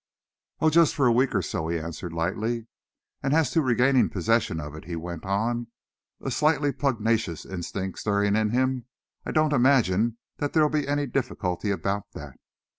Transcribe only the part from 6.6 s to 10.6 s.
pugnacious instinct stirring him, "I don't imagine that